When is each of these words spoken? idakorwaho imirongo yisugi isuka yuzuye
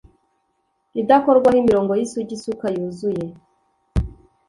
idakorwaho 1.01 1.57
imirongo 1.63 1.91
yisugi 1.99 2.31
isuka 2.37 2.65
yuzuye 2.75 3.25